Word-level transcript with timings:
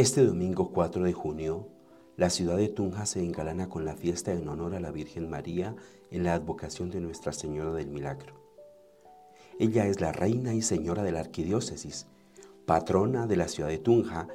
Este 0.00 0.24
domingo 0.24 0.70
4 0.72 1.04
de 1.04 1.12
junio, 1.12 1.68
la 2.16 2.30
ciudad 2.30 2.56
de 2.56 2.68
Tunja 2.68 3.04
se 3.04 3.22
engalana 3.22 3.68
con 3.68 3.84
la 3.84 3.96
fiesta 3.96 4.32
en 4.32 4.48
honor 4.48 4.74
a 4.74 4.80
la 4.80 4.90
Virgen 4.90 5.28
María 5.28 5.76
en 6.10 6.24
la 6.24 6.32
advocación 6.32 6.88
de 6.88 7.02
Nuestra 7.02 7.34
Señora 7.34 7.74
del 7.74 7.88
Milagro. 7.88 8.32
Ella 9.58 9.86
es 9.86 10.00
la 10.00 10.12
reina 10.12 10.54
y 10.54 10.62
señora 10.62 11.02
de 11.02 11.12
la 11.12 11.20
arquidiócesis, 11.20 12.06
patrona 12.64 13.26
de 13.26 13.36
la 13.36 13.46
ciudad 13.46 13.68
de 13.68 13.76
Tunja, 13.76 14.26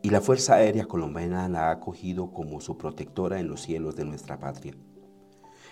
y 0.00 0.08
la 0.08 0.22
Fuerza 0.22 0.54
Aérea 0.54 0.86
Colombiana 0.86 1.46
la 1.50 1.68
ha 1.68 1.72
acogido 1.72 2.32
como 2.32 2.62
su 2.62 2.78
protectora 2.78 3.38
en 3.38 3.48
los 3.48 3.60
cielos 3.60 3.96
de 3.96 4.06
nuestra 4.06 4.38
patria. 4.38 4.72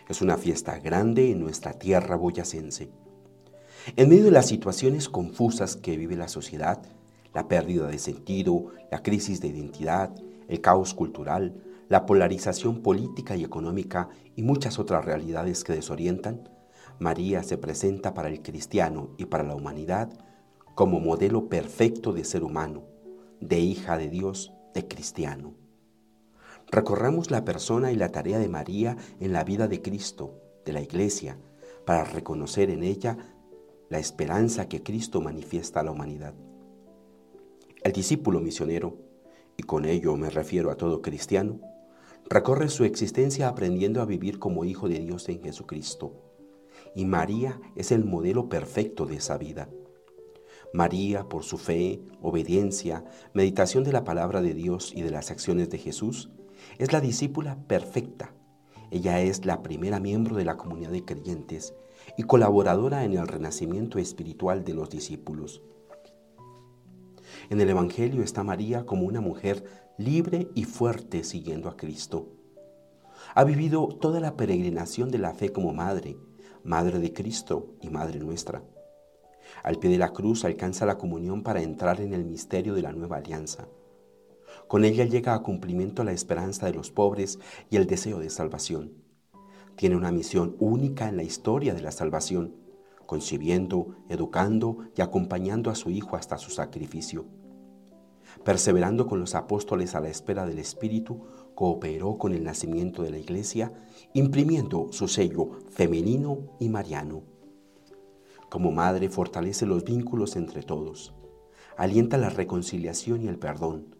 Es 0.06 0.20
una 0.20 0.36
fiesta 0.36 0.78
grande 0.80 1.30
en 1.30 1.40
nuestra 1.40 1.72
tierra 1.72 2.16
boyacense. 2.16 2.90
En 3.96 4.10
medio 4.10 4.24
de 4.24 4.32
las 4.32 4.48
situaciones 4.48 5.08
confusas 5.08 5.76
que 5.76 5.96
vive 5.96 6.14
la 6.14 6.28
sociedad, 6.28 6.82
la 7.34 7.48
pérdida 7.48 7.88
de 7.88 7.98
sentido, 7.98 8.66
la 8.90 9.02
crisis 9.02 9.40
de 9.40 9.48
identidad, 9.48 10.14
el 10.48 10.60
caos 10.60 10.94
cultural, 10.94 11.60
la 11.88 12.06
polarización 12.06 12.82
política 12.82 13.36
y 13.36 13.44
económica 13.44 14.08
y 14.36 14.42
muchas 14.42 14.78
otras 14.78 15.04
realidades 15.04 15.64
que 15.64 15.72
desorientan, 15.72 16.48
María 16.98 17.42
se 17.42 17.58
presenta 17.58 18.14
para 18.14 18.28
el 18.28 18.40
cristiano 18.40 19.10
y 19.18 19.26
para 19.26 19.44
la 19.44 19.54
humanidad 19.54 20.10
como 20.74 21.00
modelo 21.00 21.48
perfecto 21.48 22.12
de 22.12 22.24
ser 22.24 22.44
humano, 22.44 22.84
de 23.40 23.58
hija 23.58 23.98
de 23.98 24.08
Dios, 24.08 24.52
de 24.74 24.86
cristiano. 24.86 25.54
Recorramos 26.70 27.30
la 27.30 27.44
persona 27.44 27.92
y 27.92 27.96
la 27.96 28.10
tarea 28.10 28.38
de 28.38 28.48
María 28.48 28.96
en 29.20 29.32
la 29.32 29.44
vida 29.44 29.68
de 29.68 29.82
Cristo, 29.82 30.40
de 30.64 30.72
la 30.72 30.80
Iglesia, 30.80 31.38
para 31.84 32.04
reconocer 32.04 32.70
en 32.70 32.82
ella 32.82 33.18
la 33.90 33.98
esperanza 33.98 34.68
que 34.68 34.82
Cristo 34.82 35.20
manifiesta 35.20 35.80
a 35.80 35.82
la 35.84 35.90
humanidad. 35.90 36.34
El 37.84 37.92
discípulo 37.92 38.40
misionero, 38.40 38.96
y 39.58 39.62
con 39.62 39.84
ello 39.84 40.16
me 40.16 40.30
refiero 40.30 40.70
a 40.70 40.76
todo 40.76 41.02
cristiano, 41.02 41.60
recorre 42.30 42.70
su 42.70 42.84
existencia 42.84 43.46
aprendiendo 43.46 44.00
a 44.00 44.06
vivir 44.06 44.38
como 44.38 44.64
hijo 44.64 44.88
de 44.88 45.00
Dios 45.00 45.28
en 45.28 45.42
Jesucristo. 45.42 46.14
Y 46.94 47.04
María 47.04 47.60
es 47.76 47.92
el 47.92 48.06
modelo 48.06 48.48
perfecto 48.48 49.04
de 49.04 49.16
esa 49.16 49.36
vida. 49.36 49.68
María, 50.72 51.28
por 51.28 51.44
su 51.44 51.58
fe, 51.58 52.00
obediencia, 52.22 53.04
meditación 53.34 53.84
de 53.84 53.92
la 53.92 54.02
palabra 54.02 54.40
de 54.40 54.54
Dios 54.54 54.90
y 54.96 55.02
de 55.02 55.10
las 55.10 55.30
acciones 55.30 55.68
de 55.68 55.76
Jesús, 55.76 56.30
es 56.78 56.90
la 56.90 57.02
discípula 57.02 57.58
perfecta. 57.68 58.32
Ella 58.90 59.20
es 59.20 59.44
la 59.44 59.62
primera 59.62 60.00
miembro 60.00 60.36
de 60.36 60.46
la 60.46 60.56
comunidad 60.56 60.90
de 60.90 61.04
creyentes 61.04 61.74
y 62.16 62.22
colaboradora 62.22 63.04
en 63.04 63.12
el 63.12 63.28
renacimiento 63.28 63.98
espiritual 63.98 64.64
de 64.64 64.72
los 64.72 64.88
discípulos. 64.88 65.60
En 67.50 67.60
el 67.60 67.68
Evangelio 67.68 68.22
está 68.22 68.42
María 68.42 68.86
como 68.86 69.06
una 69.06 69.20
mujer 69.20 69.64
libre 69.98 70.48
y 70.54 70.64
fuerte 70.64 71.24
siguiendo 71.24 71.68
a 71.68 71.76
Cristo. 71.76 72.28
Ha 73.34 73.44
vivido 73.44 73.88
toda 73.88 74.20
la 74.20 74.36
peregrinación 74.36 75.10
de 75.10 75.18
la 75.18 75.34
fe 75.34 75.50
como 75.50 75.72
madre, 75.72 76.16
madre 76.62 76.98
de 76.98 77.12
Cristo 77.12 77.74
y 77.80 77.90
madre 77.90 78.18
nuestra. 78.18 78.62
Al 79.62 79.78
pie 79.78 79.90
de 79.90 79.98
la 79.98 80.12
cruz 80.12 80.44
alcanza 80.44 80.86
la 80.86 80.98
comunión 80.98 81.42
para 81.42 81.62
entrar 81.62 82.00
en 82.00 82.14
el 82.14 82.24
misterio 82.24 82.74
de 82.74 82.82
la 82.82 82.92
nueva 82.92 83.18
alianza. 83.18 83.68
Con 84.66 84.84
ella 84.84 85.04
llega 85.04 85.34
a 85.34 85.42
cumplimiento 85.42 86.02
la 86.04 86.12
esperanza 86.12 86.66
de 86.66 86.74
los 86.74 86.90
pobres 86.90 87.38
y 87.70 87.76
el 87.76 87.86
deseo 87.86 88.18
de 88.18 88.30
salvación. 88.30 88.92
Tiene 89.76 89.96
una 89.96 90.12
misión 90.12 90.56
única 90.58 91.08
en 91.08 91.16
la 91.16 91.24
historia 91.24 91.74
de 91.74 91.82
la 91.82 91.90
salvación 91.90 92.63
concibiendo, 93.14 93.94
educando 94.08 94.78
y 94.96 95.00
acompañando 95.00 95.70
a 95.70 95.76
su 95.76 95.88
Hijo 95.88 96.16
hasta 96.16 96.36
su 96.36 96.50
sacrificio. 96.50 97.26
Perseverando 98.44 99.06
con 99.06 99.20
los 99.20 99.36
apóstoles 99.36 99.94
a 99.94 100.00
la 100.00 100.08
espera 100.08 100.44
del 100.44 100.58
Espíritu, 100.58 101.22
cooperó 101.54 102.18
con 102.18 102.34
el 102.34 102.42
nacimiento 102.42 103.04
de 103.04 103.12
la 103.12 103.18
Iglesia, 103.18 103.72
imprimiendo 104.14 104.88
su 104.90 105.06
sello 105.06 105.60
femenino 105.70 106.56
y 106.58 106.68
mariano. 106.68 107.22
Como 108.50 108.72
madre 108.72 109.08
fortalece 109.08 109.64
los 109.64 109.84
vínculos 109.84 110.34
entre 110.34 110.64
todos, 110.64 111.14
alienta 111.76 112.18
la 112.18 112.30
reconciliación 112.30 113.22
y 113.22 113.28
el 113.28 113.38
perdón, 113.38 113.94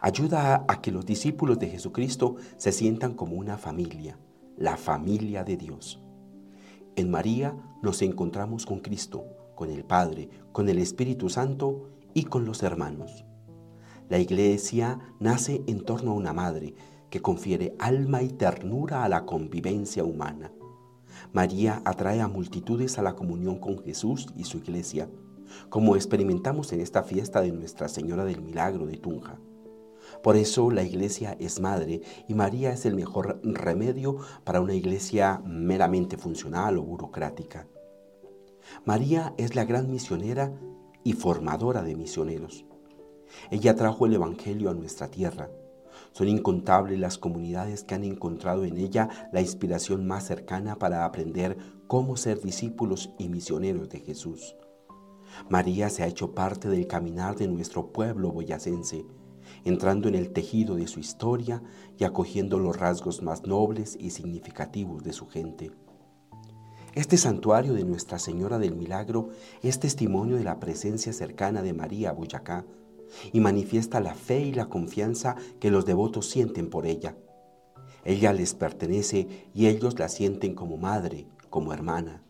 ayuda 0.00 0.64
a, 0.68 0.80
que 0.80 0.92
los 0.92 1.04
discípulos 1.04 1.58
de 1.58 1.70
Jesucristo 1.70 2.36
se 2.56 2.70
sientan 2.70 3.14
como 3.14 3.34
una 3.34 3.58
familia, 3.58 4.16
la 4.56 4.76
familia 4.76 5.42
de 5.42 5.56
Dios. 5.56 6.00
En 6.96 7.10
María 7.10 7.56
nos 7.82 8.02
encontramos 8.02 8.66
con 8.66 8.80
Cristo, 8.80 9.24
con 9.54 9.70
el 9.70 9.84
Padre, 9.84 10.28
con 10.52 10.68
el 10.68 10.78
Espíritu 10.78 11.28
Santo 11.28 11.90
y 12.14 12.24
con 12.24 12.44
los 12.44 12.62
hermanos. 12.62 13.24
La 14.08 14.18
iglesia 14.18 14.98
nace 15.20 15.62
en 15.66 15.84
torno 15.84 16.10
a 16.10 16.14
una 16.14 16.32
madre 16.32 16.74
que 17.10 17.22
confiere 17.22 17.74
alma 17.78 18.22
y 18.22 18.28
ternura 18.28 19.04
a 19.04 19.08
la 19.08 19.24
convivencia 19.24 20.04
humana. 20.04 20.52
María 21.32 21.82
atrae 21.84 22.20
a 22.20 22.28
multitudes 22.28 22.98
a 22.98 23.02
la 23.02 23.14
comunión 23.14 23.58
con 23.58 23.78
Jesús 23.82 24.26
y 24.36 24.44
su 24.44 24.58
iglesia, 24.58 25.08
como 25.68 25.96
experimentamos 25.96 26.72
en 26.72 26.80
esta 26.80 27.02
fiesta 27.02 27.40
de 27.40 27.52
Nuestra 27.52 27.88
Señora 27.88 28.24
del 28.24 28.42
Milagro 28.42 28.86
de 28.86 28.96
Tunja. 28.96 29.38
Por 30.22 30.36
eso 30.36 30.70
la 30.70 30.82
iglesia 30.82 31.36
es 31.40 31.60
madre 31.60 32.02
y 32.28 32.34
María 32.34 32.72
es 32.72 32.84
el 32.84 32.94
mejor 32.94 33.40
remedio 33.42 34.18
para 34.44 34.60
una 34.60 34.74
iglesia 34.74 35.40
meramente 35.46 36.18
funcional 36.18 36.76
o 36.76 36.82
burocrática. 36.82 37.66
María 38.84 39.34
es 39.38 39.54
la 39.54 39.64
gran 39.64 39.90
misionera 39.90 40.52
y 41.04 41.14
formadora 41.14 41.82
de 41.82 41.96
misioneros. 41.96 42.66
Ella 43.50 43.74
trajo 43.76 44.04
el 44.04 44.14
Evangelio 44.14 44.68
a 44.68 44.74
nuestra 44.74 45.08
tierra. 45.08 45.50
Son 46.12 46.28
incontables 46.28 46.98
las 46.98 47.16
comunidades 47.16 47.84
que 47.84 47.94
han 47.94 48.04
encontrado 48.04 48.64
en 48.64 48.76
ella 48.76 49.08
la 49.32 49.40
inspiración 49.40 50.06
más 50.06 50.26
cercana 50.26 50.76
para 50.76 51.04
aprender 51.04 51.56
cómo 51.86 52.16
ser 52.16 52.40
discípulos 52.40 53.10
y 53.18 53.28
misioneros 53.28 53.88
de 53.88 54.00
Jesús. 54.00 54.54
María 55.48 55.88
se 55.88 56.02
ha 56.02 56.08
hecho 56.08 56.34
parte 56.34 56.68
del 56.68 56.86
caminar 56.86 57.36
de 57.36 57.48
nuestro 57.48 57.92
pueblo 57.92 58.32
boyacense 58.32 59.06
entrando 59.64 60.08
en 60.08 60.14
el 60.14 60.30
tejido 60.30 60.76
de 60.76 60.86
su 60.86 61.00
historia 61.00 61.62
y 61.98 62.04
acogiendo 62.04 62.58
los 62.58 62.76
rasgos 62.76 63.22
más 63.22 63.46
nobles 63.46 63.96
y 64.00 64.10
significativos 64.10 65.02
de 65.04 65.12
su 65.12 65.26
gente. 65.26 65.70
Este 66.94 67.16
santuario 67.16 67.74
de 67.74 67.84
Nuestra 67.84 68.18
Señora 68.18 68.58
del 68.58 68.74
Milagro 68.74 69.28
es 69.62 69.78
testimonio 69.78 70.36
de 70.36 70.44
la 70.44 70.58
presencia 70.58 71.12
cercana 71.12 71.62
de 71.62 71.72
María 71.72 72.12
Boyacá 72.12 72.64
y 73.32 73.40
manifiesta 73.40 74.00
la 74.00 74.14
fe 74.14 74.40
y 74.40 74.52
la 74.52 74.68
confianza 74.68 75.36
que 75.60 75.70
los 75.70 75.86
devotos 75.86 76.28
sienten 76.28 76.68
por 76.68 76.86
ella. 76.86 77.16
Ella 78.04 78.32
les 78.32 78.54
pertenece 78.54 79.48
y 79.54 79.66
ellos 79.66 79.98
la 79.98 80.08
sienten 80.08 80.54
como 80.54 80.78
madre, 80.78 81.26
como 81.48 81.72
hermana. 81.72 82.22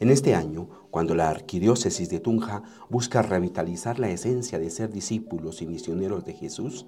En 0.00 0.10
este 0.10 0.34
año, 0.34 0.68
cuando 0.90 1.14
la 1.14 1.28
Arquidiócesis 1.30 2.08
de 2.08 2.20
Tunja 2.20 2.62
busca 2.88 3.22
revitalizar 3.22 3.98
la 3.98 4.10
esencia 4.10 4.58
de 4.58 4.70
ser 4.70 4.92
discípulos 4.92 5.62
y 5.62 5.66
misioneros 5.66 6.24
de 6.24 6.32
Jesús, 6.32 6.86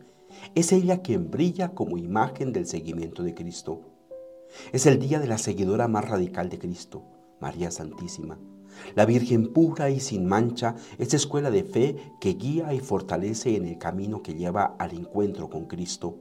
es 0.55 0.73
ella 0.73 1.03
quien 1.03 1.31
brilla 1.31 1.75
como 1.75 1.99
imagen 1.99 2.53
del 2.53 2.67
seguimiento 2.67 3.23
de 3.23 3.35
Cristo. 3.35 3.83
Es 4.73 4.87
el 4.87 4.99
día 4.99 5.21
de 5.21 5.27
la 5.27 5.39
seguidora 5.39 5.89
más 5.89 6.09
radical 6.09 6.49
de 6.49 6.59
Cristo, 6.59 7.03
María 7.41 7.71
Santísima. 7.71 8.39
La 8.95 9.07
Virgen 9.07 9.53
pura 9.53 9.91
y 9.91 10.01
sin 10.01 10.27
mancha 10.27 10.77
es 10.99 11.13
escuela 11.15 11.51
de 11.51 11.65
fe 11.65 11.97
que 12.21 12.35
guía 12.35 12.73
y 12.75 12.81
fortalece 12.81 13.57
en 13.57 13.67
el 13.67 13.79
camino 13.79 14.23
que 14.23 14.35
lleva 14.35 14.77
al 14.79 14.93
encuentro 14.93 15.51
con 15.51 15.67
Cristo. 15.67 16.19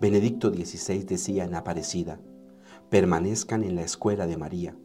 Benedicto 0.00 0.50
XVI 0.50 1.04
decía 1.04 1.44
en 1.44 1.54
Aparecida, 1.54 2.20
permanezcan 2.88 3.64
en 3.64 3.76
la 3.76 3.82
escuela 3.82 4.26
de 4.26 4.36
María 4.36 4.76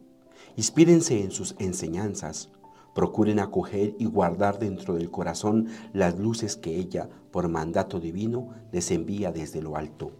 Inspírense 0.56 1.22
en 1.22 1.30
sus 1.30 1.54
enseñanzas. 1.58 2.50
Procuren 2.94 3.40
acoger 3.40 3.94
y 3.98 4.06
guardar 4.06 4.58
dentro 4.58 4.94
del 4.94 5.10
corazón 5.10 5.68
las 5.92 6.18
luces 6.18 6.56
que 6.56 6.76
ella, 6.76 7.10
por 7.30 7.48
mandato 7.48 8.00
divino, 8.00 8.48
les 8.72 8.90
envía 8.90 9.32
desde 9.32 9.60
lo 9.60 9.76
alto. 9.76 10.12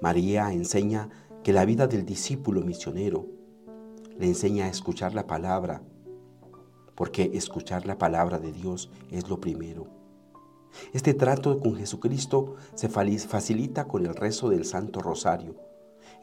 María 0.00 0.52
enseña 0.52 1.08
que 1.44 1.52
la 1.52 1.64
vida 1.64 1.86
del 1.86 2.04
discípulo 2.04 2.62
misionero 2.62 3.26
le 4.18 4.26
enseña 4.26 4.64
a 4.64 4.68
escuchar 4.68 5.14
la 5.14 5.28
palabra, 5.28 5.82
porque 6.96 7.30
escuchar 7.34 7.86
la 7.86 7.98
palabra 7.98 8.40
de 8.40 8.50
Dios 8.50 8.90
es 9.10 9.28
lo 9.28 9.40
primero. 9.40 9.86
Este 10.92 11.14
trato 11.14 11.60
con 11.60 11.76
Jesucristo 11.76 12.56
se 12.74 12.88
facilita 12.88 13.86
con 13.86 14.04
el 14.04 14.16
rezo 14.16 14.48
del 14.50 14.64
Santo 14.64 15.00
Rosario, 15.00 15.54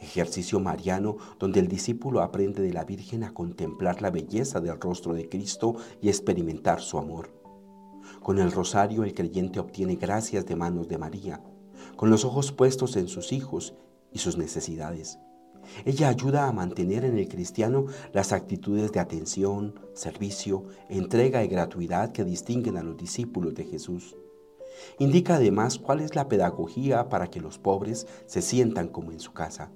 ejercicio 0.02 0.60
mariano 0.60 1.18
donde 1.40 1.60
el 1.60 1.68
discípulo 1.68 2.22
aprende 2.22 2.62
de 2.62 2.74
la 2.74 2.86
Virgen 2.86 3.24
a 3.24 3.34
contemplar 3.34 4.02
la 4.02 4.12
belleza 4.12 4.60
del 4.60 4.80
rostro 4.80 5.14
de 5.14 5.30
Cristo 5.30 5.76
y 6.02 6.10
experimentar 6.10 6.82
su 6.82 6.98
amor. 6.98 7.32
Con 8.22 8.40
el 8.40 8.52
rosario 8.52 9.04
el 9.04 9.14
creyente 9.14 9.60
obtiene 9.60 9.96
gracias 9.96 10.46
de 10.46 10.56
manos 10.56 10.88
de 10.88 10.98
María, 10.98 11.44
con 11.96 12.10
los 12.10 12.26
ojos 12.26 12.52
puestos 12.52 12.96
en 12.96 13.08
sus 13.08 13.32
hijos 13.32 13.74
y 14.12 14.20
sus 14.20 14.38
necesidades. 14.38 15.20
Ella 15.86 16.10
ayuda 16.10 16.48
a 16.48 16.52
mantener 16.52 17.06
en 17.06 17.18
el 17.18 17.28
cristiano 17.28 17.86
las 18.12 18.32
actitudes 18.32 18.92
de 18.92 19.00
atención, 19.00 19.80
servicio, 19.94 20.64
entrega 20.90 21.44
y 21.44 21.48
gratuidad 21.48 22.12
que 22.12 22.24
distinguen 22.26 22.78
a 22.78 22.84
los 22.84 22.98
discípulos 22.98 23.54
de 23.56 23.66
Jesús. 23.66 24.16
Indica 24.98 25.36
además 25.36 25.78
cuál 25.78 26.00
es 26.00 26.16
la 26.16 26.28
pedagogía 26.28 27.10
para 27.10 27.28
que 27.28 27.42
los 27.42 27.60
pobres 27.60 28.08
se 28.26 28.42
sientan 28.42 28.88
como 28.88 29.12
en 29.12 29.20
su 29.20 29.34
casa. 29.34 29.72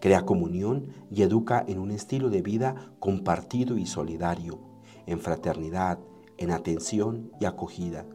Crea 0.00 0.24
comunión 0.24 0.88
y 1.10 1.22
educa 1.22 1.64
en 1.66 1.78
un 1.78 1.90
estilo 1.90 2.30
de 2.30 2.42
vida 2.42 2.92
compartido 2.98 3.76
y 3.76 3.86
solidario, 3.86 4.58
en 5.06 5.20
fraternidad, 5.20 5.98
en 6.38 6.50
atención 6.50 7.30
y 7.38 7.44
acogida. 7.44 8.06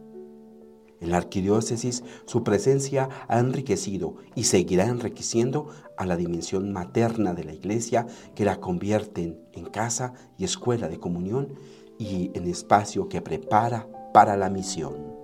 En 1.00 1.12
la 1.12 1.18
arquidiócesis 1.18 2.04
su 2.26 2.44
presencia 2.44 3.10
ha 3.28 3.40
enriquecido 3.40 4.16
y 4.34 4.46
seguirá 4.46 4.86
enriqueciendo 4.86 5.68
a 5.98 6.06
la 6.06 6.18
dimensión 6.18 6.72
materna 6.72 7.34
de 7.34 7.44
la 7.44 7.54
iglesia 7.54 8.08
que 8.34 8.46
la 8.46 8.60
convierten 8.60 9.40
en 9.54 9.66
casa 9.66 10.14
y 10.38 10.46
escuela 10.46 10.88
de 10.88 11.00
comunión 11.00 11.54
y 12.00 12.32
en 12.34 12.48
espacio 12.48 13.08
que 13.10 13.22
prepara 13.22 13.88
para 14.14 14.36
la 14.38 14.50
misión. 14.50 15.15